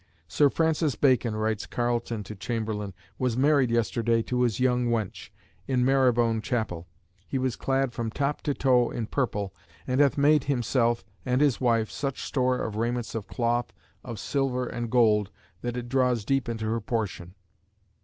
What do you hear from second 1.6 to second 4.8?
Carleton to Chamberlain, "was married yesterday to his